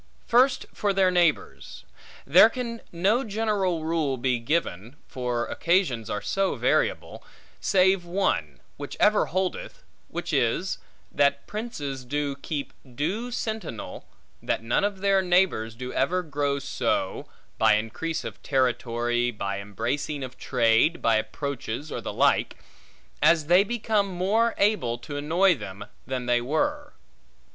[0.25, 1.85] First for their neighbors;
[2.25, 7.23] there can no general rule be given (for occasions are so variable),
[7.59, 10.79] save one, which ever holdeth, which is,
[11.11, 14.07] that princes do keep due sentinel,
[14.41, 17.27] that none of their neighbors do ever grow so
[17.59, 22.57] (by increase of territory, by embracing of trade, by approaches, or the like),
[23.21, 26.93] as they become more able to annoy them, than they were.